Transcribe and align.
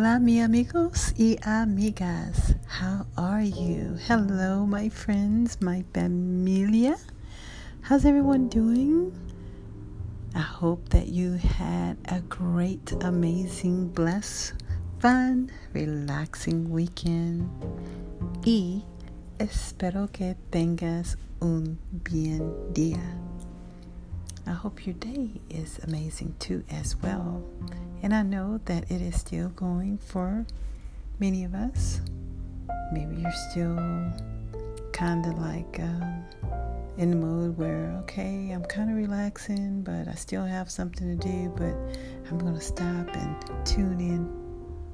Hola, 0.00 0.18
mi 0.18 0.40
amigos 0.40 1.12
y 1.18 1.36
amigas. 1.42 2.54
How 2.66 3.04
are 3.18 3.44
you? 3.44 3.98
Hello, 4.08 4.64
my 4.64 4.88
friends, 4.88 5.60
my 5.60 5.84
familia. 5.92 6.96
How's 7.82 8.06
everyone 8.06 8.48
doing? 8.48 9.12
I 10.34 10.40
hope 10.40 10.88
that 10.88 11.08
you 11.08 11.34
had 11.34 11.98
a 12.06 12.22
great, 12.30 12.94
amazing, 13.02 13.88
blessed, 13.88 14.54
fun, 15.00 15.50
relaxing 15.74 16.70
weekend. 16.70 17.46
Y 18.42 18.82
espero 19.38 20.10
que 20.10 20.34
tengas 20.50 21.18
un 21.42 21.78
bien 21.92 22.40
día. 22.72 23.04
I 24.46 24.52
hope 24.52 24.86
your 24.86 24.94
day 24.94 25.30
is 25.48 25.78
amazing 25.84 26.34
too, 26.38 26.64
as 26.70 26.96
well. 26.96 27.42
And 28.02 28.14
I 28.14 28.22
know 28.22 28.60
that 28.64 28.90
it 28.90 29.00
is 29.00 29.16
still 29.16 29.48
going 29.50 29.98
for 29.98 30.46
many 31.18 31.44
of 31.44 31.54
us. 31.54 32.00
Maybe 32.92 33.16
you're 33.16 33.32
still 33.50 33.76
kind 34.92 35.24
of 35.26 35.38
like 35.38 35.78
um, 35.80 36.24
in 36.96 37.10
the 37.10 37.16
mood 37.16 37.56
where, 37.56 37.96
okay, 38.02 38.50
I'm 38.50 38.64
kind 38.64 38.90
of 38.90 38.96
relaxing, 38.96 39.82
but 39.82 40.08
I 40.08 40.14
still 40.14 40.44
have 40.44 40.70
something 40.70 41.18
to 41.18 41.28
do, 41.28 41.52
but 41.56 41.74
I'm 42.28 42.38
going 42.38 42.54
to 42.54 42.60
stop 42.60 43.08
and 43.16 43.66
tune 43.66 44.00
in 44.00 44.40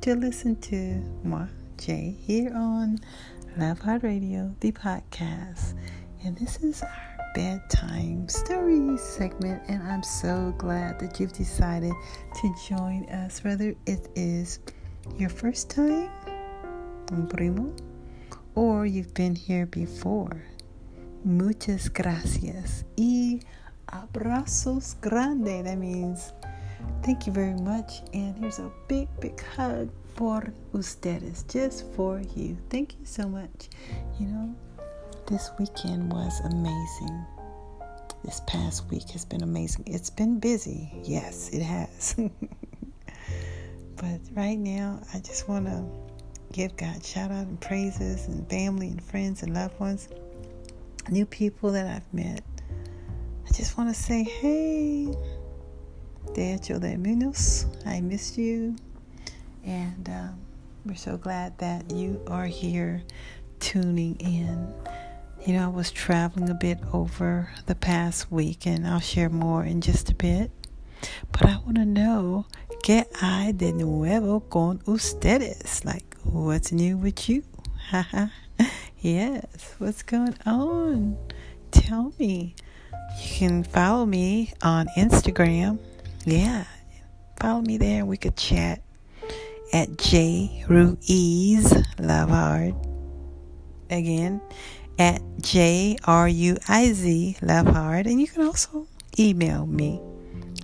to 0.03 0.15
listen 0.15 0.56
to 0.56 1.03
moi, 1.25 1.47
Jay, 1.78 2.17
here 2.20 2.53
on 2.55 2.98
Love 3.56 3.81
Heart 3.81 4.03
Radio, 4.03 4.55
the 4.61 4.73
podcast. 4.73 5.75
And 6.25 6.37
this 6.37 6.59
is 6.59 6.83
our 6.83 7.16
bedtime 7.37 8.27
story 8.31 8.97
segment, 8.97 9.63
and 9.69 9.83
I'm 9.83 10.03
so 10.03 10.55
glad 10.57 10.99
that 11.01 11.21
you've 11.21 11.35
decided 11.35 11.93
to 12.41 12.55
join 12.67 13.05
us. 13.11 13.45
Whether 13.45 13.75
it 13.84 14.09
is 14.17 14.61
your 15.19 15.28
first 15.28 15.69
time, 15.69 16.09
primo, 17.28 17.75
or 18.55 18.87
you've 18.87 19.12
been 19.12 19.34
here 19.34 19.67
before. 19.67 20.43
Muchas 21.27 21.91
gracias. 21.91 22.87
Y 22.97 23.41
abrazos 23.89 24.98
grande. 25.03 25.62
That 25.62 25.77
means 25.77 26.33
thank 27.03 27.27
you 27.27 27.34
very 27.34 27.61
much. 27.61 28.00
And 28.15 28.34
here's 28.39 28.61
a 28.61 28.73
big, 28.89 29.09
big 29.21 29.39
hug 29.45 29.91
por 30.15 30.55
ustedes, 30.73 31.45
just 31.53 31.84
for 31.93 32.23
you. 32.34 32.56
Thank 32.71 32.95
you 32.98 33.05
so 33.05 33.28
much. 33.28 33.69
You 34.19 34.28
know, 34.28 34.55
this 35.27 35.50
weekend 35.58 36.12
was 36.12 36.41
amazing. 36.41 37.24
This 38.24 38.41
past 38.46 38.88
week 38.91 39.10
has 39.10 39.24
been 39.24 39.42
amazing. 39.42 39.84
It's 39.86 40.10
been 40.10 40.38
busy. 40.38 40.92
Yes, 41.02 41.50
it 41.50 41.62
has. 41.62 42.14
but 43.97 44.20
right 44.34 44.58
now, 44.58 45.00
I 45.12 45.19
just 45.19 45.48
want 45.48 45.66
to 45.66 45.84
give 46.52 46.77
God 46.77 47.04
shout 47.04 47.32
out 47.32 47.47
and 47.47 47.60
praises 47.60 48.28
and 48.28 48.48
family 48.48 48.88
and 48.88 49.02
friends 49.02 49.42
and 49.42 49.52
loved 49.52 49.78
ones, 49.80 50.08
new 51.08 51.27
people 51.27 51.72
that 51.72 51.86
I've 51.86 52.14
met. 52.14 52.42
I 53.48 53.52
just 53.52 53.77
want 53.77 53.92
to 53.92 54.00
say, 54.00 54.22
hey, 54.22 55.12
hecho 56.36 56.78
de 56.78 56.97
menos, 56.97 57.66
I 57.84 58.00
missed 58.00 58.38
you. 58.38 58.77
And 59.64 60.08
um, 60.08 60.38
we're 60.84 60.94
so 60.94 61.16
glad 61.16 61.58
that 61.58 61.91
you 61.91 62.22
are 62.28 62.47
here 62.47 63.02
tuning 63.58 64.14
in. 64.20 64.72
You 65.47 65.52
know, 65.52 65.66
I 65.66 65.69
was 65.69 65.92
traveling 65.92 66.50
a 66.50 66.55
bit 66.55 66.80
over 66.92 67.50
the 67.66 67.77
past 67.77 68.33
week, 68.33 68.66
and 68.66 68.84
I'll 68.84 68.98
share 68.98 69.30
more 69.30 69.62
in 69.62 69.80
just 69.80 70.11
a 70.11 70.14
bit. 70.16 70.50
But 71.30 71.47
I 71.47 71.58
want 71.58 71.77
to 71.77 71.84
know, 71.84 72.47
¿qué 72.83 73.05
hay 73.14 73.53
de 73.53 73.70
nuevo 73.70 74.41
con 74.50 74.80
ustedes? 74.88 75.84
Like, 75.84 76.16
what's 76.25 76.72
new 76.72 76.97
with 76.97 77.28
you? 77.28 77.44
yes, 78.98 79.75
what's 79.78 80.03
going 80.03 80.34
on? 80.44 81.16
Tell 81.71 82.12
me. 82.19 82.56
You 83.22 83.38
can 83.38 83.62
follow 83.62 84.04
me 84.04 84.53
on 84.62 84.88
Instagram. 84.97 85.78
Yeah, 86.25 86.65
follow 87.41 87.60
me 87.60 87.78
there. 87.78 88.04
We 88.04 88.16
could 88.16 88.37
chat 88.37 88.82
at 89.72 89.97
J 89.97 90.65
Ruiz 90.69 91.72
Love 92.00 92.31
Hard. 92.31 92.75
Again, 93.88 94.41
at 94.99 95.23
J 95.41 95.97
R 96.05 96.29
U 96.29 96.57
I 96.69 96.93
Z 96.93 97.37
Love. 97.43 97.69
And 97.69 98.21
you 98.21 98.27
can 98.27 98.43
also 98.43 98.87
email 99.19 99.67
me 99.67 100.01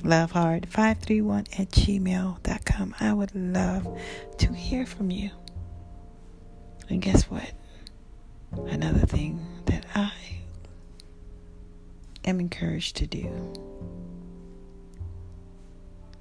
lovehard531 0.02 1.60
at 1.60 1.70
gmail.com. 1.70 2.94
I 2.98 3.12
would 3.12 3.34
love 3.34 4.00
to 4.38 4.52
hear 4.52 4.84
from 4.86 5.10
you. 5.10 5.30
And 6.88 7.00
guess 7.00 7.24
what? 7.24 7.52
Another 8.66 9.06
thing 9.06 9.44
that 9.66 9.86
I 9.94 10.12
am 12.24 12.40
encouraged 12.40 12.96
to 12.96 13.06
do. 13.06 13.30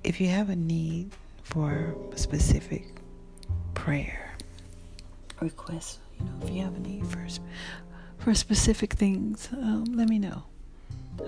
If 0.04 0.22
you 0.22 0.30
have 0.30 0.50
a 0.50 0.56
need 0.56 1.12
for 1.44 1.96
a 2.12 2.18
specific 2.18 2.86
prayer 3.74 4.36
request, 5.42 6.00
you 6.18 6.26
know, 6.26 6.32
if 6.44 6.50
you 6.52 6.62
have 6.64 6.76
a 6.76 6.80
need 6.80 7.06
for 7.08 7.28
for 8.22 8.36
specific 8.36 8.94
things, 8.94 9.50
um, 9.52 9.86
let 9.96 10.08
me 10.08 10.20
know. 10.20 10.44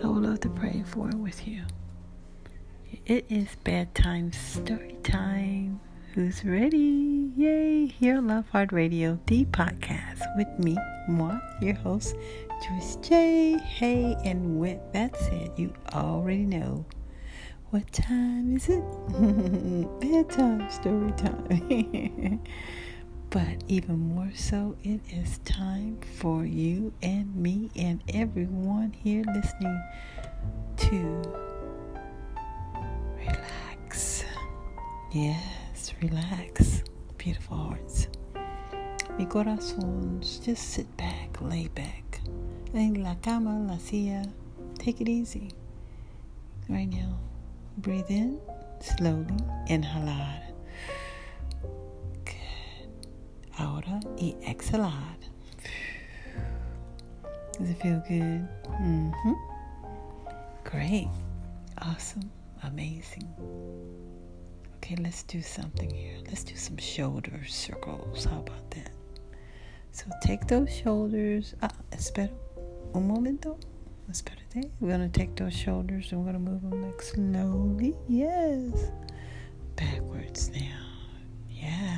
I 0.04 0.08
would 0.08 0.24
love 0.24 0.40
to 0.42 0.50
pray 0.50 0.84
for 0.86 1.09
it 1.09 1.16
with 1.16 1.48
you. 1.48 1.64
It 3.08 3.26
is 3.30 3.48
bedtime 3.64 4.31
story 4.31 4.96
time. 5.03 5.80
Who's 6.14 6.46
ready? 6.46 7.32
Yay! 7.36 7.88
Here 7.88 8.22
Love 8.22 8.48
Heart 8.50 8.72
Radio, 8.72 9.20
the 9.26 9.46
podcast 9.46 10.22
with 10.38 10.48
me, 10.59 10.78
moi, 11.08 11.40
your 11.59 11.74
host, 11.74 12.16
Joyce 12.62 12.98
J. 12.98 13.58
Hey, 13.58 14.16
and 14.24 14.59
with 14.59 14.80
that 14.94 15.18
said, 15.18 15.52
you 15.58 15.74
already 15.94 16.46
know 16.46 16.86
what 17.72 17.92
time 17.92 18.56
is 18.56 18.70
it? 18.70 18.84
bedtime 20.00 20.70
story 20.70 21.12
time. 21.14 22.40
But 23.34 23.64
even 23.68 24.14
more 24.14 24.30
so, 24.36 24.76
it 24.84 25.02
is 25.10 25.40
time 25.40 25.98
for 26.20 26.46
you 26.46 26.94
and 27.02 27.36
me 27.36 27.72
and 27.76 28.04
everyone 28.14 28.94
here 28.94 29.24
listening 29.34 29.82
to 30.78 31.22
relax. 33.18 34.24
Yes, 35.12 35.96
relax. 36.00 36.84
Beautiful 37.18 37.58
hearts. 37.58 38.08
Mi 39.18 39.26
corazones, 39.26 40.46
just 40.46 40.70
sit 40.70 40.96
back, 40.96 41.42
lay 41.42 41.70
back. 41.70 42.22
En 42.76 43.02
la 43.02 43.16
cama, 43.16 43.66
la 43.68 43.78
silla, 43.80 44.28
take 44.78 45.02
it 45.02 45.10
easy. 45.10 45.50
Right 46.70 46.88
now, 46.88 47.18
breathe 47.80 48.12
in 48.12 48.40
slowly, 48.80 49.38
inhalar. 49.68 50.43
Ahora 53.58 54.00
y 54.18 54.36
exhalar. 54.46 55.18
Does 57.59 57.69
it 57.69 57.81
feel 57.81 58.02
good? 58.08 58.47
Mm-hmm. 58.81 59.34
Great. 60.64 61.08
Awesome. 61.81 62.31
Amazing. 62.64 63.28
Okay, 64.78 64.96
let's 64.96 65.24
do 65.24 65.41
something 65.41 65.90
here. 65.90 66.18
Let's 66.28 66.44
do 66.44 66.56
some 66.56 66.78
shoulder 66.78 67.44
circles. 67.47 68.25
How 68.25 68.40
about 68.40 68.69
that? 68.72 68.90
So 69.91 70.06
take 70.24 70.47
those 70.47 70.74
shoulders. 70.74 71.53
Ah, 71.62 71.70
espera 71.91 72.30
un 72.96 73.08
momento. 73.08 73.59
Espérate. 74.09 74.72
We're 74.80 74.90
going 74.90 75.09
to 75.09 75.20
take 75.20 75.35
those 75.35 75.53
shoulders 75.53 76.12
and 76.12 76.25
we're 76.25 76.31
going 76.31 76.44
to 76.46 76.52
move 76.52 76.62
them 76.62 76.81
like 76.81 77.02
slowly. 77.02 77.96
Yes. 78.09 78.91
Backwards 79.76 80.50
now. 80.50 80.88
Yeah. 81.50 81.92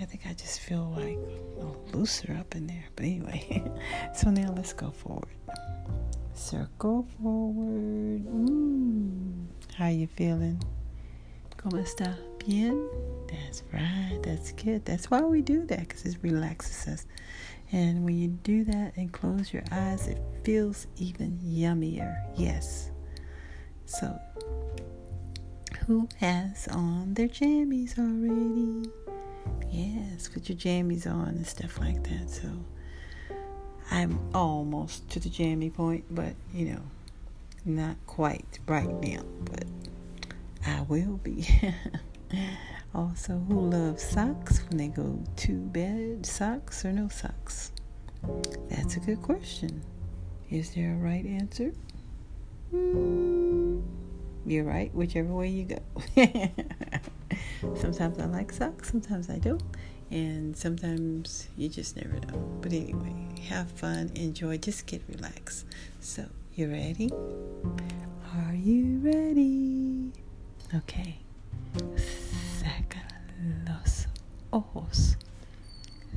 I 0.00 0.04
think 0.04 0.22
I 0.26 0.32
just 0.32 0.60
feel 0.60 0.92
like 0.96 1.18
a 1.60 1.96
looser 1.96 2.36
up 2.38 2.54
in 2.56 2.66
there. 2.66 2.84
But 2.96 3.04
anyway, 3.04 3.64
so 4.14 4.30
now 4.30 4.52
let's 4.56 4.72
go 4.72 4.90
forward. 4.90 5.28
Circle 6.34 7.06
forward. 7.22 8.24
Mm. 8.26 9.46
How 9.76 9.88
you 9.88 10.08
feeling? 10.08 10.60
¿Cómo 11.56 11.80
está? 11.80 12.16
Bien? 12.44 12.88
That's 13.28 13.62
right. 13.72 14.18
That's 14.22 14.52
good. 14.52 14.84
That's 14.84 15.10
why 15.10 15.20
we 15.20 15.42
do 15.42 15.64
that 15.66 15.80
because 15.80 16.04
it 16.04 16.18
relaxes 16.22 16.88
us. 16.88 17.06
And 17.72 18.04
when 18.04 18.18
you 18.18 18.28
do 18.28 18.64
that 18.64 18.96
and 18.96 19.12
close 19.12 19.52
your 19.52 19.64
eyes, 19.70 20.08
it 20.08 20.20
feels 20.42 20.86
even 20.96 21.38
yummier. 21.42 22.16
Yes. 22.36 22.90
So, 23.86 24.18
who 25.86 26.08
has 26.18 26.68
on 26.68 27.14
their 27.14 27.28
jammies 27.28 27.98
already? 27.98 28.90
Yes, 29.70 30.28
put 30.28 30.48
your 30.48 30.58
jammies 30.58 31.06
on 31.06 31.28
and 31.28 31.46
stuff 31.46 31.78
like 31.78 32.02
that. 32.04 32.30
So 32.30 32.48
I'm 33.90 34.18
almost 34.34 35.08
to 35.10 35.20
the 35.20 35.28
jammy 35.28 35.70
point, 35.70 36.04
but 36.10 36.34
you 36.52 36.66
know, 36.66 36.82
not 37.64 37.96
quite 38.06 38.58
right 38.66 38.90
now, 39.00 39.22
but 39.50 39.64
I 40.66 40.82
will 40.82 41.18
be. 41.22 41.46
also, 42.94 43.38
who 43.48 43.70
loves 43.70 44.02
socks 44.02 44.60
when 44.68 44.78
they 44.78 44.88
go 44.88 45.22
to 45.36 45.52
bed? 45.52 46.24
Socks 46.24 46.84
or 46.84 46.92
no 46.92 47.08
socks? 47.08 47.72
That's 48.70 48.96
a 48.96 49.00
good 49.00 49.22
question. 49.22 49.82
Is 50.50 50.74
there 50.74 50.92
a 50.92 50.96
right 50.96 51.24
answer? 51.24 51.72
Mm, 52.72 53.82
you're 54.46 54.64
right, 54.64 54.94
whichever 54.94 55.32
way 55.32 55.48
you 55.48 55.64
go. 55.64 55.78
sometimes 57.74 58.18
I 58.18 58.26
like 58.26 58.52
socks, 58.52 58.90
sometimes 58.90 59.30
I 59.30 59.38
don't. 59.38 59.62
And 60.10 60.56
sometimes 60.56 61.48
you 61.56 61.68
just 61.68 61.96
never 61.96 62.14
know. 62.26 62.38
But 62.60 62.72
anyway, 62.72 63.14
have 63.48 63.70
fun, 63.70 64.10
enjoy, 64.14 64.58
just 64.58 64.86
get 64.86 65.02
relaxed. 65.08 65.66
So, 66.00 66.26
you 66.54 66.70
ready? 66.70 67.10
Are 68.36 68.54
you 68.54 69.00
ready? 69.02 70.12
Okay. 70.74 71.18
Saca 72.58 73.00
los 73.66 74.06
ojos. 74.52 75.16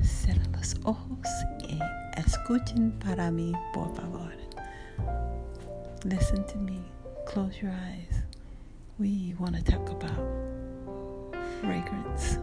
Cierra 0.02 0.44
los 0.52 0.74
ojos 0.84 1.28
y 1.62 1.78
escuchen 2.16 2.92
para 3.00 3.30
mí, 3.30 3.52
por 3.72 3.94
favor. 3.94 4.32
Listen 6.04 6.44
to 6.44 6.58
me. 6.58 6.80
Close 7.26 7.60
your 7.60 7.72
eyes. 7.72 8.22
We 8.98 9.34
want 9.38 9.56
to 9.56 9.62
talk 9.62 9.90
about 9.90 10.57
fragrance. 11.60 12.38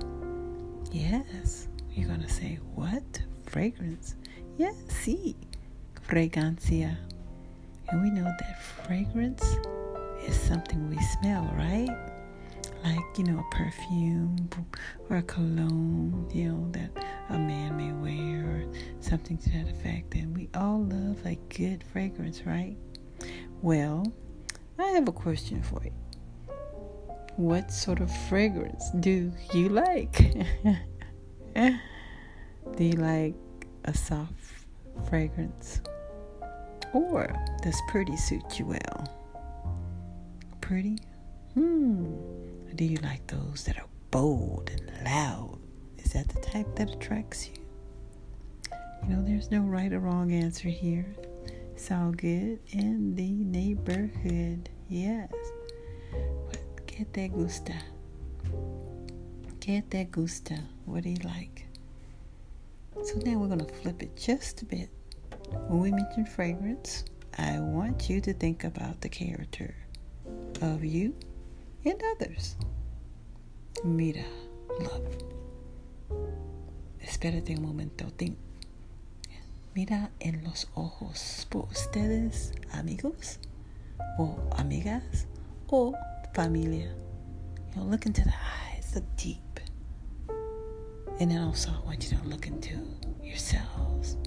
Yes. 0.92 1.68
You're 1.92 2.08
going 2.08 2.22
to 2.22 2.30
say, 2.30 2.60
What? 2.74 3.04
Fragrance? 3.46 4.16
Yes, 4.58 4.76
sí. 4.90 5.36
Fragancia. 6.08 6.98
And 7.90 8.04
we 8.04 8.10
know 8.10 8.24
that 8.24 8.62
fragrance 8.62 9.44
is 10.26 10.36
something 10.36 10.90
we 10.90 10.98
smell, 11.20 11.50
right? 11.56 11.90
Like, 12.84 13.18
you 13.18 13.24
know, 13.24 13.40
a 13.40 13.56
perfume 13.56 14.50
or 15.10 15.18
a 15.18 15.24
cologne, 15.24 16.30
you 16.34 16.52
know, 16.52 16.72
that 16.72 17.06
a 17.30 17.38
man 17.38 17.78
may 17.78 17.92
wear 17.94 18.46
or 18.46 18.74
something 19.00 19.38
to 19.38 19.50
that 19.52 19.68
effect. 19.70 20.16
And 20.16 20.36
we 20.36 20.50
all 20.56 20.84
love 20.84 21.26
a 21.26 21.36
good 21.50 21.84
fragrance, 21.92 22.46
right? 22.46 22.76
Well, 23.62 24.12
I 24.78 24.88
have 24.90 25.08
a 25.08 25.12
question 25.12 25.62
for 25.64 25.82
you. 25.84 25.92
What 27.38 27.72
sort 27.72 28.00
of 28.00 28.10
fragrance 28.30 28.92
do 29.00 29.32
you 29.54 29.70
like? 29.70 30.34
do 31.56 32.84
you 32.84 32.94
like 32.94 33.36
a 33.84 33.94
soft 33.94 34.32
fragrance? 35.10 35.82
Or 36.94 37.28
does 37.62 37.80
pretty 37.90 38.16
suit 38.16 38.58
you 38.58 38.68
well? 38.68 39.08
Pretty? 40.62 40.98
Hmm. 41.54 42.06
do 42.76 42.84
you 42.84 42.98
like 42.98 43.28
those 43.28 43.64
that 43.66 43.78
are 43.78 43.88
bold 44.12 44.72
and 44.72 44.92
loud? 45.06 45.60
Is 45.98 46.14
that 46.14 46.30
the 46.30 46.40
type 46.42 46.76
that 46.76 46.90
attracts 46.92 47.48
you? 47.48 47.54
You 49.04 49.16
know, 49.16 49.24
there's 49.24 49.52
no 49.52 49.62
right 49.62 49.92
or 49.92 50.00
wrong 50.00 50.32
answer 50.32 50.70
here. 50.70 51.06
It's 51.74 51.92
all 51.92 52.12
good 52.12 52.60
in 52.70 53.16
the 53.16 53.32
neighborhood. 53.32 54.70
Yes. 54.90 55.32
Que 56.96 57.04
te 57.04 57.28
gusta? 57.28 57.74
Que 59.60 59.82
te 59.82 60.06
gusta? 60.06 60.56
What 60.86 61.04
do 61.04 61.10
you 61.10 61.18
like? 61.26 61.66
So 63.04 63.20
now 63.26 63.38
we're 63.38 63.48
going 63.48 63.60
to 63.60 63.66
flip 63.66 64.02
it 64.02 64.16
just 64.16 64.62
a 64.62 64.66
bit. 64.66 64.90
When 65.68 65.82
we 65.82 65.92
mention 65.92 66.26
fragrance, 66.26 67.04
I 67.38 67.60
want 67.60 68.10
you 68.10 68.22
to 68.22 68.32
think 68.32 68.64
about 68.64 69.02
the 69.02 69.10
character 69.10 69.76
of 70.62 70.86
you 70.86 71.14
and 71.84 72.02
others. 72.16 72.56
Mira, 73.84 74.24
love. 74.80 75.18
Espérate 77.02 77.58
un 77.58 77.64
momento. 77.64 78.06
Think 78.18 78.38
mira 79.76 80.12
en 80.22 80.46
los 80.46 80.68
ojos 80.76 81.46
por 81.50 81.66
ustedes, 81.66 82.54
amigos 82.72 83.40
o 84.18 84.38
amigas 84.56 85.28
o 85.68 85.94
familia. 86.36 86.92
You 87.70 87.76
know, 87.78 87.84
look 87.84 88.06
into 88.06 88.22
the 88.22 88.34
eyes, 88.34 88.92
look 88.94 89.06
deep. 89.16 89.40
And 91.20 91.32
then 91.32 91.42
also, 91.42 91.72
I 91.72 91.86
want 91.86 92.04
you 92.04 92.18
to 92.18 92.24
look 92.28 92.46
into 92.46 92.78
yourselves. 93.24 94.18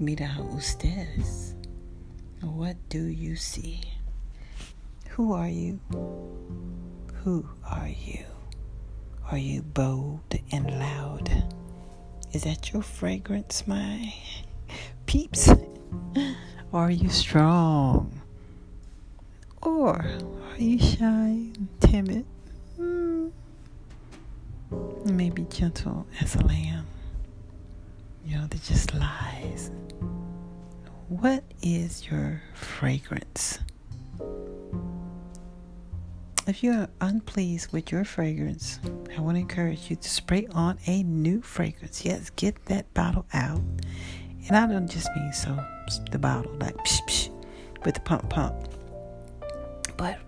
Mira 0.00 0.30
ustedes. 0.56 1.54
What 2.40 2.76
do 2.88 3.04
you 3.04 3.36
see? 3.36 3.82
Who 5.10 5.34
are 5.34 5.48
you? 5.48 5.78
Who 7.22 7.46
are 7.70 7.88
you? 7.88 8.24
Are 9.30 9.38
you 9.38 9.62
bold 9.62 10.34
and 10.50 10.70
loud? 10.78 11.30
Is 12.32 12.44
that 12.44 12.72
your 12.72 12.82
fragrance, 12.82 13.66
my 13.66 14.14
peeps? 15.06 15.50
Are 16.72 16.90
you 16.90 17.08
strong? 17.08 18.20
Or 19.62 20.04
are 20.54 20.62
you 20.62 20.78
shy 20.78 21.04
and 21.04 21.68
timid? 21.80 22.24
Mm. 22.78 23.32
Maybe 25.04 25.46
gentle 25.50 26.06
as 26.20 26.36
a 26.36 26.46
lamb. 26.46 26.86
You 28.24 28.36
know, 28.36 28.46
that 28.46 28.62
just 28.62 28.94
lies. 28.94 29.70
What 31.08 31.44
is 31.62 32.06
your 32.06 32.40
fragrance? 32.54 33.58
If 36.46 36.62
you 36.62 36.72
are 36.72 36.88
unpleased 37.00 37.72
with 37.72 37.90
your 37.90 38.04
fragrance, 38.04 38.78
I 39.16 39.20
want 39.20 39.36
to 39.36 39.40
encourage 39.40 39.90
you 39.90 39.96
to 39.96 40.08
spray 40.08 40.46
on 40.52 40.78
a 40.86 41.02
new 41.02 41.42
fragrance. 41.42 42.04
Yes, 42.04 42.30
get 42.36 42.64
that 42.66 42.92
bottle 42.94 43.26
out. 43.32 43.62
And 44.48 44.56
I 44.56 44.66
don't 44.66 44.90
just 44.90 45.08
mean 45.16 45.32
so 45.32 45.58
the 46.10 46.18
bottle, 46.18 46.52
like 46.60 46.76
psh, 46.76 47.00
psh, 47.08 47.84
with 47.84 47.94
the 47.94 48.00
pump 48.00 48.28
pump. 48.28 48.54
But 49.96 50.18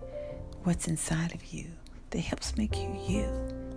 what's 0.67 0.89
inside 0.89 1.33
of 1.33 1.55
you 1.55 1.65
that 2.11 2.19
helps 2.19 2.57
make 2.57 2.77
you 2.77 2.93
you. 3.07 3.29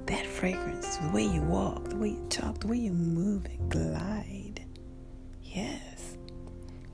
That 0.07 0.25
fragrance, 0.25 0.97
the 0.97 1.09
way 1.09 1.23
you 1.23 1.43
walk, 1.43 1.87
the 1.87 1.95
way 1.95 2.09
you 2.09 2.25
talk, 2.31 2.61
the 2.61 2.67
way 2.67 2.77
you 2.77 2.91
move 2.93 3.45
and 3.45 3.69
glide. 3.69 4.65
Yes. 5.43 6.17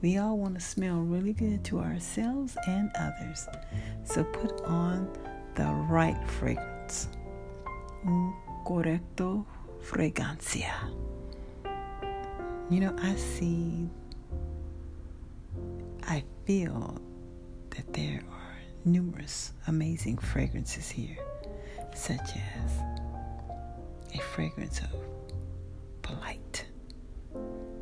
We 0.01 0.17
all 0.17 0.37
want 0.37 0.55
to 0.55 0.59
smell 0.59 0.97
really 0.99 1.31
good 1.31 1.63
to 1.65 1.79
ourselves 1.79 2.57
and 2.67 2.91
others. 2.99 3.47
So 4.03 4.25
put 4.25 4.65
on 4.65 5.09
the 5.55 5.63
right 5.89 6.21
fragrance. 6.27 7.07
Un 8.05 8.33
correcto 8.65 9.45
fragancia. 9.81 10.73
You 12.69 12.81
know, 12.81 12.95
I 13.01 13.15
see, 13.15 13.89
I 16.03 16.21
feel 16.45 17.01
that 17.69 17.93
there 17.93 18.21
numerous 18.85 19.51
amazing 19.67 20.17
fragrances 20.17 20.89
here, 20.89 21.17
such 21.93 22.21
as 22.21 22.71
a 24.13 24.19
fragrance 24.19 24.79
of 24.79 24.93
polite, 26.01 26.65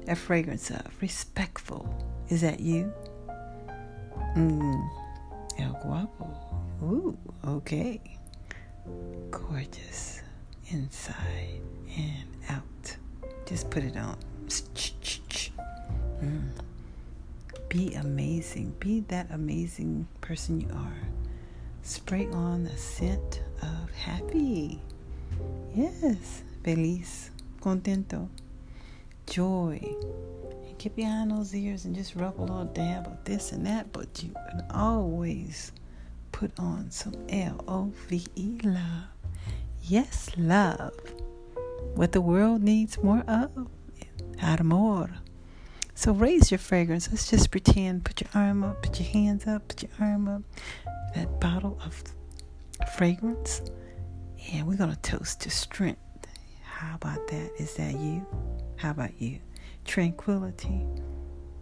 a 0.08 0.16
fragrance 0.16 0.70
of 0.72 0.82
respectful. 1.02 1.88
Is 2.30 2.42
that 2.42 2.60
you? 2.60 2.92
Mm, 4.36 4.90
el 5.60 5.74
guapo. 5.82 6.28
Ooh, 6.82 7.18
okay. 7.46 8.02
Gorgeous 9.30 10.22
inside 10.70 11.62
and 11.98 12.28
out. 12.50 12.98
Just 13.46 13.70
put 13.70 13.84
it 13.84 13.98
on. 13.98 14.18
Mm. 16.22 16.50
Be 17.70 17.94
amazing. 17.96 18.74
Be 18.80 19.02
that 19.02 19.28
amazing 19.32 20.08
person 20.24 20.62
you 20.62 20.70
are. 20.74 21.02
Spray 21.82 22.30
on 22.32 22.64
the 22.64 22.78
scent 22.78 23.42
of 23.62 23.92
happy. 23.92 24.80
Yes, 25.76 26.44
feliz, 26.64 27.30
contento, 27.62 28.30
joy. 29.28 29.82
And 30.66 30.78
get 30.78 30.96
behind 30.96 31.32
those 31.32 31.54
ears 31.54 31.84
and 31.84 31.94
just 31.94 32.16
rub 32.16 32.40
a 32.40 32.42
little 32.42 32.64
dab 32.64 33.08
of 33.08 33.22
this 33.26 33.52
and 33.52 33.68
that, 33.68 33.92
but 33.92 34.24
you 34.24 34.32
can 34.50 34.66
always 34.72 35.74
put 36.32 36.58
on 36.58 36.90
some 36.90 37.16
L 37.28 37.62
O 37.68 37.92
V 38.08 38.26
E 38.36 38.60
love. 38.64 39.10
Yes, 39.82 40.30
love. 40.38 40.94
What 41.96 42.14
the 42.14 42.22
world 42.22 42.64
needs 42.64 42.98
more 43.04 43.26
of. 43.28 43.68
Amor. 44.42 45.10
So 45.96 46.12
raise 46.12 46.52
your 46.52 46.58
fragrance. 46.58 47.10
Let's 47.10 47.30
just 47.30 47.52
pretend. 47.52 48.04
Put 48.04 48.22
your 48.22 48.30
arm 48.34 48.64
up, 48.64 48.82
put 48.82 49.00
your 49.00 49.10
hands 49.10 49.48
up, 49.48 49.68
put 49.68 49.84
your 49.84 49.92
arm 50.00 50.28
up. 50.28 50.42
That 51.16 51.40
bottle 51.40 51.80
of 51.86 52.04
fragrance. 52.98 53.62
And 54.52 54.68
we're 54.68 54.76
going 54.76 54.90
to 54.92 55.02
toast 55.02 55.42
to 55.42 55.50
strength. 55.50 56.00
How 56.64 56.96
about 56.96 57.28
that? 57.28 57.52
Is 57.58 57.76
that 57.76 57.94
you? 58.00 58.26
How 58.76 58.92
about 58.92 59.22
you? 59.22 59.40
Tranquility. 59.86 60.86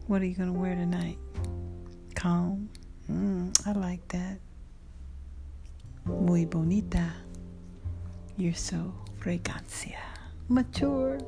What 0.07 0.21
are 0.21 0.25
you 0.25 0.35
going 0.35 0.53
to 0.53 0.59
wear 0.59 0.75
tonight? 0.75 1.17
Calm. 2.15 2.69
Mm, 3.11 3.67
I 3.67 3.73
like 3.73 4.07
that. 4.09 4.39
Muy 6.05 6.45
bonita. 6.45 7.11
You're 8.37 8.53
so 8.55 8.93
fragancia, 9.19 9.99
mature, 10.49 11.19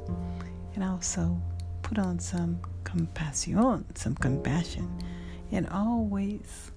and 0.73 0.83
also 0.83 1.39
put 1.83 1.99
on 1.99 2.17
some 2.17 2.59
compassion, 2.83 3.85
some 3.93 4.15
compassion, 4.15 4.89
and 5.51 5.67
always 5.69 6.71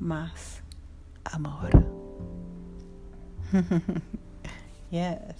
más 0.00 0.60
amor. 1.34 1.70
yes. 4.90 5.34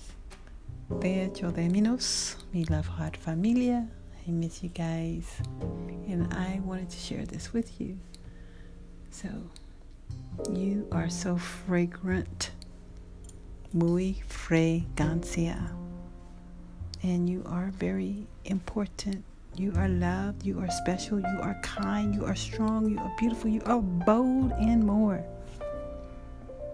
De 1.00 1.24
hecho, 1.24 1.50
de 1.50 1.68
menos, 1.68 2.36
mi 2.52 2.64
heart 2.64 3.16
familia. 3.16 3.88
I 4.26 4.30
miss 4.30 4.62
you 4.62 4.70
guys, 4.70 5.40
and 6.08 6.32
I 6.32 6.60
wanted 6.64 6.88
to 6.90 6.96
share 6.98 7.26
this 7.26 7.52
with 7.52 7.78
you. 7.78 7.98
So, 9.10 9.28
you 10.50 10.88
are 10.92 11.10
so 11.10 11.36
fragrant, 11.36 12.50
muy 13.72 14.22
fragancia, 14.26 15.70
and 17.04 17.28
you 17.28 17.44
are 17.46 17.70
very 17.78 18.26
important. 18.46 19.22
You 19.56 19.72
are 19.76 19.88
loved, 19.88 20.44
you 20.44 20.58
are 20.58 20.70
special, 20.70 21.20
you 21.20 21.38
are 21.40 21.56
kind, 21.62 22.14
you 22.14 22.24
are 22.24 22.34
strong, 22.34 22.90
you 22.90 22.98
are 22.98 23.14
beautiful, 23.18 23.48
you 23.50 23.60
are 23.66 23.80
bold, 23.80 24.50
and 24.52 24.82
more. 24.82 25.22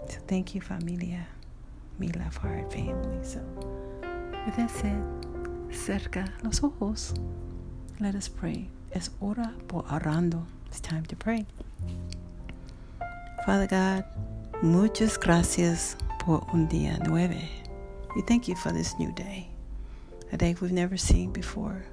So, 0.09 0.19
thank 0.29 0.55
you, 0.55 0.61
familia, 0.61 1.27
mi 1.99 2.09
love 2.09 2.37
heart 2.37 2.73
family. 2.73 3.19
So, 3.23 3.41
with 4.47 4.57
that 4.57 4.71
said, 4.71 5.03
cerca 5.71 6.33
los 6.43 6.63
ojos. 6.63 7.13
Let 7.99 8.15
us 8.15 8.29
pray. 8.29 8.71
Es 8.93 9.11
hora 9.21 9.53
por 9.69 9.85
orando. 9.91 10.47
It's 10.69 10.81
time 10.81 11.05
to 11.07 11.17
pray. 11.17 11.45
Father 13.45 13.67
God, 13.67 14.05
muchas 14.63 15.19
gracias 15.19 15.97
por 16.21 16.47
un 16.55 16.69
día 16.69 16.99
nueve. 17.07 17.49
We 18.15 18.23
thank 18.23 18.49
you 18.49 18.55
for 18.55 18.73
this 18.73 18.99
new 18.99 19.13
day, 19.13 19.50
a 20.33 20.37
day 20.37 20.55
we've 20.61 20.73
never 20.73 20.97
seen 20.97 21.33
before. 21.33 21.85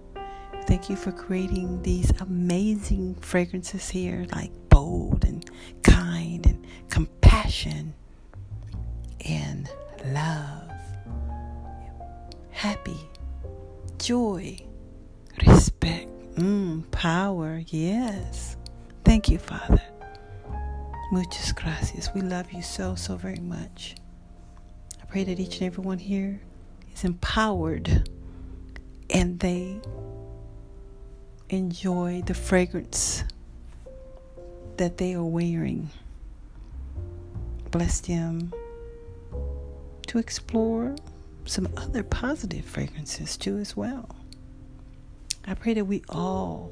Thank 0.66 0.90
you 0.90 0.96
for 0.96 1.12
creating 1.12 1.82
these 1.82 2.12
amazing 2.20 3.16
fragrances 3.16 3.90
here, 3.90 4.26
like 4.34 4.52
bold 4.70 5.24
and 5.24 5.50
kind 5.84 6.46
and 6.46 6.68
compassion 6.90 7.94
and 9.26 9.70
love, 10.08 10.72
happy, 12.52 13.00
joy, 13.98 14.60
respect, 15.46 16.10
mm, 16.36 16.90
power. 16.92 17.62
Yes. 17.68 18.58
Thank 19.06 19.30
you, 19.30 19.38
Father. 19.38 19.82
Muchas 21.14 21.54
gracias. 21.54 22.10
We 22.14 22.22
love 22.22 22.52
you 22.52 22.62
so, 22.62 22.96
so 22.96 23.16
very 23.16 23.40
much. 23.40 23.96
I 25.02 25.06
pray 25.06 25.24
that 25.24 25.40
each 25.40 25.62
and 25.62 25.64
every 25.64 25.84
one 25.84 25.98
here 26.00 26.42
is 26.94 27.06
empowered 27.06 28.10
and 29.10 29.40
they 29.40 29.80
enjoy 31.50 32.22
the 32.26 32.34
fragrance 32.34 33.24
that 34.78 34.98
they 34.98 35.14
are 35.14 35.24
wearing. 35.24 35.90
Bless 37.72 38.00
them 38.02 38.54
to 40.08 40.18
explore 40.18 40.96
some 41.46 41.68
other 41.78 42.04
positive 42.04 42.66
fragrances 42.66 43.38
too, 43.38 43.58
as 43.58 43.76
well. 43.76 44.16
I 45.46 45.54
pray 45.54 45.74
that 45.76 45.86
we 45.86 46.04
all 46.10 46.72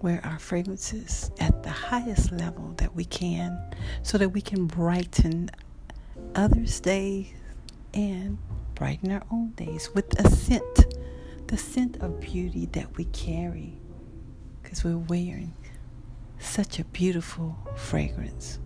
wear 0.00 0.20
our 0.24 0.38
fragrances 0.38 1.30
at 1.40 1.62
the 1.62 1.70
highest 1.70 2.32
level 2.32 2.74
that 2.76 2.94
we 2.94 3.04
can 3.04 3.60
so 4.02 4.18
that 4.18 4.30
we 4.30 4.40
can 4.40 4.66
brighten 4.66 5.50
others' 6.34 6.80
days 6.80 7.28
and 7.94 8.38
brighten 8.74 9.10
our 9.10 9.22
own 9.30 9.50
days 9.50 9.90
with 9.94 10.18
a 10.20 10.30
scent, 10.30 10.94
the 11.48 11.56
scent 11.56 11.96
of 12.02 12.20
beauty 12.20 12.66
that 12.72 12.94
we 12.98 13.06
carry 13.06 13.72
because 14.62 14.84
we're 14.84 14.98
wearing 14.98 15.54
such 16.38 16.78
a 16.78 16.84
beautiful 16.84 17.56
fragrance. 17.74 18.58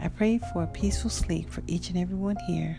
I 0.00 0.08
pray 0.08 0.38
for 0.38 0.62
a 0.62 0.66
peaceful 0.66 1.10
sleep 1.10 1.50
for 1.50 1.62
each 1.66 1.90
and 1.90 1.98
every 1.98 2.16
one 2.16 2.38
here. 2.46 2.78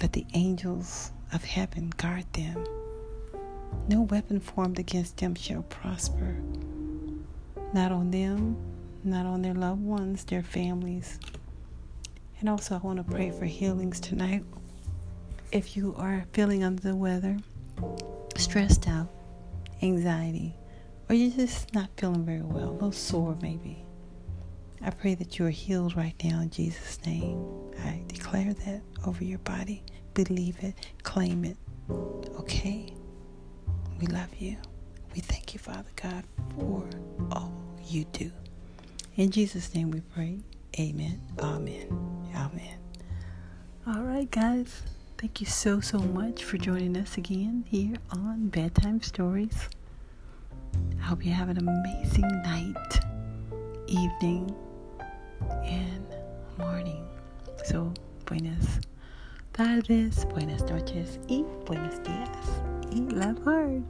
Let 0.00 0.14
the 0.14 0.24
angels 0.32 1.12
of 1.34 1.44
heaven 1.44 1.92
guard 1.98 2.24
them. 2.32 2.64
No 3.86 4.00
weapon 4.00 4.40
formed 4.40 4.78
against 4.78 5.18
them 5.18 5.34
shall 5.34 5.62
prosper. 5.64 6.38
Not 7.74 7.92
on 7.92 8.10
them, 8.10 8.56
not 9.04 9.26
on 9.26 9.42
their 9.42 9.52
loved 9.52 9.82
ones, 9.82 10.24
their 10.24 10.42
families. 10.42 11.18
And 12.40 12.48
also, 12.48 12.76
I 12.76 12.78
want 12.78 12.96
to 12.96 13.04
pray 13.04 13.30
for 13.30 13.44
healings 13.44 14.00
tonight. 14.00 14.42
If 15.52 15.76
you 15.76 15.94
are 15.98 16.24
feeling 16.32 16.64
under 16.64 16.80
the 16.82 16.96
weather, 16.96 17.36
stressed 18.36 18.88
out, 18.88 19.08
anxiety, 19.82 20.56
or 21.08 21.14
you're 21.14 21.30
just 21.30 21.74
not 21.74 21.90
feeling 21.96 22.24
very 22.24 22.42
well, 22.42 22.70
a 22.70 22.72
little 22.72 22.92
sore 22.92 23.36
maybe, 23.40 23.84
I 24.82 24.90
pray 24.90 25.14
that 25.14 25.38
you 25.38 25.46
are 25.46 25.50
healed 25.50 25.96
right 25.96 26.14
now 26.22 26.40
in 26.40 26.50
Jesus' 26.50 26.98
name. 27.06 27.42
I 27.82 28.02
declare 28.06 28.52
that 28.52 28.82
over 29.06 29.24
your 29.24 29.38
body. 29.38 29.82
Believe 30.12 30.58
it, 30.60 30.74
claim 31.02 31.44
it. 31.44 31.56
Okay? 32.38 32.92
We 33.98 34.06
love 34.08 34.34
you. 34.38 34.58
We 35.14 35.20
thank 35.20 35.54
you, 35.54 35.60
Father 35.60 35.90
God, 35.96 36.24
for 36.54 36.86
all 37.32 37.52
you 37.86 38.04
do. 38.12 38.30
In 39.16 39.30
Jesus' 39.30 39.74
name 39.74 39.90
we 39.90 40.00
pray. 40.00 40.40
Amen. 40.78 41.20
Amen. 41.40 41.88
Amen. 42.34 42.78
All 43.86 44.02
right, 44.02 44.30
guys. 44.30 44.82
Thank 45.24 45.40
you 45.40 45.46
so, 45.46 45.80
so 45.80 45.98
much 45.98 46.44
for 46.44 46.58
joining 46.58 46.98
us 46.98 47.16
again 47.16 47.64
here 47.66 47.96
on 48.10 48.48
Bedtime 48.48 49.00
Stories. 49.00 49.70
I 51.00 51.02
hope 51.02 51.24
you 51.24 51.32
have 51.32 51.48
an 51.48 51.56
amazing 51.56 52.28
night, 52.42 53.00
evening, 53.86 54.54
and 55.64 56.06
morning. 56.58 57.08
So, 57.64 57.94
buenas 58.26 58.80
tardes, 59.54 60.26
buenas 60.26 60.60
noches, 60.68 61.18
y 61.26 61.42
buenos 61.64 62.00
días. 62.00 62.92
Y 62.92 63.00
love 63.10 63.42
hard. 63.44 63.82